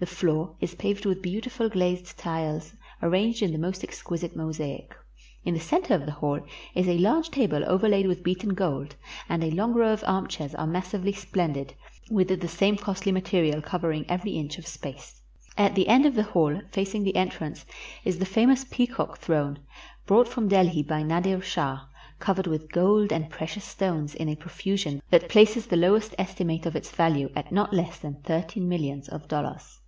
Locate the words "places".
25.28-25.66